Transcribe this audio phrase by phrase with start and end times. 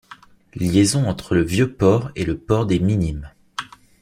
[0.55, 3.29] Liaison entre le Vieux Port et le port des Minimes.